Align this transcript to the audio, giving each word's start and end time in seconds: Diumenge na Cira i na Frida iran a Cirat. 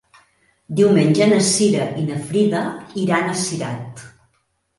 Diumenge 0.77 1.27
na 1.33 1.37
Cira 1.49 1.83
i 1.99 2.07
na 2.07 2.17
Frida 2.31 2.63
iran 3.03 3.29
a 3.29 3.37
Cirat. 3.45 4.05